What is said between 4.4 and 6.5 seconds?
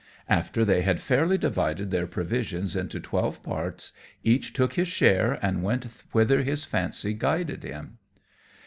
took his share, and went whither